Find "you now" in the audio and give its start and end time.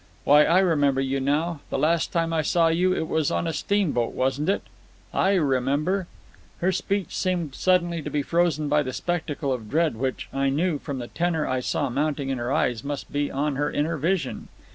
0.99-1.59